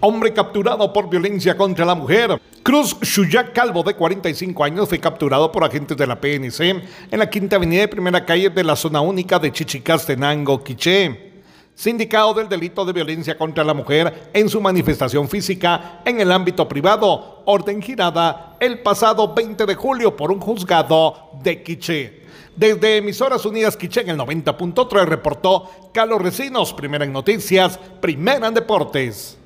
Hombre 0.00 0.34
capturado 0.34 0.92
por 0.92 1.08
violencia 1.08 1.56
contra 1.56 1.86
la 1.86 1.94
mujer. 1.94 2.38
Cruz 2.62 2.94
Shuyak 3.00 3.54
Calvo, 3.54 3.82
de 3.82 3.94
45 3.94 4.62
años, 4.62 4.90
fue 4.90 5.00
capturado 5.00 5.50
por 5.50 5.64
agentes 5.64 5.96
de 5.96 6.06
la 6.06 6.20
PNC 6.20 6.60
en 7.10 7.18
la 7.18 7.30
quinta 7.30 7.56
avenida 7.56 7.80
de 7.80 7.88
primera 7.88 8.22
calle 8.26 8.50
de 8.50 8.62
la 8.62 8.76
zona 8.76 9.00
única 9.00 9.38
de 9.38 9.50
Chichicastenango, 9.50 10.62
Quiché. 10.62 11.32
Sindicado 11.74 12.34
del 12.34 12.46
delito 12.46 12.84
de 12.84 12.92
violencia 12.92 13.38
contra 13.38 13.64
la 13.64 13.72
mujer 13.72 14.30
en 14.34 14.50
su 14.50 14.60
manifestación 14.60 15.28
física 15.28 16.02
en 16.04 16.20
el 16.20 16.30
ámbito 16.30 16.68
privado, 16.68 17.42
orden 17.46 17.80
girada 17.80 18.56
el 18.60 18.80
pasado 18.80 19.32
20 19.32 19.64
de 19.64 19.74
julio 19.76 20.14
por 20.14 20.30
un 20.30 20.40
juzgado 20.40 21.30
de 21.42 21.62
Quiché. 21.62 22.22
Desde 22.54 22.98
Emisoras 22.98 23.46
Unidas 23.46 23.78
Quiché 23.78 24.02
en 24.02 24.10
el 24.10 24.18
90.3 24.18 25.06
reportó 25.06 25.70
Carlos 25.94 26.20
Recinos, 26.20 26.74
primera 26.74 27.06
en 27.06 27.14
noticias, 27.14 27.78
primera 28.00 28.48
en 28.48 28.54
deportes. 28.54 29.38